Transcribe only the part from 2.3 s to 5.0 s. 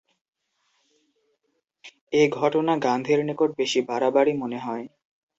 ঘটনা গান্ধীর নিকট বেশি বাড়াবাড়ি মনে হয়।